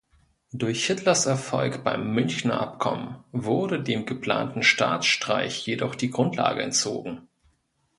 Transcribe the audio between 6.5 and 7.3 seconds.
entzogen.